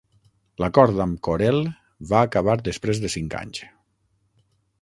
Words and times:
L'acord 0.63 1.01
amb 1.03 1.19
Corel 1.27 1.61
va 2.13 2.23
acabar 2.31 2.57
després 2.71 3.03
de 3.05 3.15
cinc 3.17 3.37
anys. 3.45 3.61